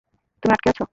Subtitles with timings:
[0.43, 0.83] তুমি আঁটকে আছো।